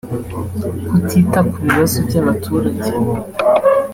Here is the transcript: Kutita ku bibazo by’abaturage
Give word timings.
Kutita 0.91 1.39
ku 1.49 1.57
bibazo 1.65 1.97
by’abaturage 2.07 2.87